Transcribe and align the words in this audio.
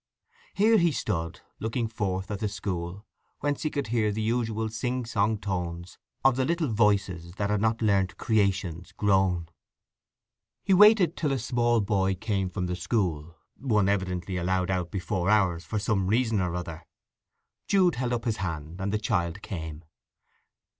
Here 0.55 0.79
he 0.79 0.91
stood, 0.91 1.41
looking 1.59 1.87
forth 1.87 2.31
at 2.31 2.39
the 2.39 2.47
school, 2.49 3.05
whence 3.41 3.61
he 3.61 3.69
could 3.69 3.89
hear 3.89 4.11
the 4.11 4.23
usual 4.23 4.67
sing 4.67 5.05
song 5.05 5.37
tones 5.37 5.99
of 6.25 6.37
the 6.37 6.43
little 6.43 6.69
voices 6.69 7.33
that 7.33 7.51
had 7.51 7.61
not 7.61 7.83
learnt 7.83 8.17
Creation's 8.17 8.93
groan. 8.93 9.47
He 10.63 10.73
waited 10.73 11.15
till 11.15 11.31
a 11.31 11.37
small 11.37 11.81
boy 11.81 12.15
came 12.15 12.49
from 12.49 12.65
the 12.65 12.75
school—one 12.75 13.87
evidently 13.87 14.37
allowed 14.37 14.71
out 14.71 14.89
before 14.89 15.29
hours 15.29 15.65
for 15.65 15.77
some 15.77 16.07
reason 16.07 16.41
or 16.41 16.55
other. 16.55 16.87
Jude 17.67 17.93
held 17.93 18.13
up 18.13 18.25
his 18.25 18.37
hand, 18.37 18.81
and 18.81 18.91
the 18.91 18.97
child 18.97 19.43
came. 19.43 19.83